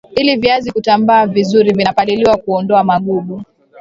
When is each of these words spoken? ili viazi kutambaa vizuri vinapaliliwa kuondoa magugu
ili 0.15 0.35
viazi 0.35 0.71
kutambaa 0.71 1.25
vizuri 1.27 1.73
vinapaliliwa 1.73 2.37
kuondoa 2.37 2.83
magugu 2.83 3.43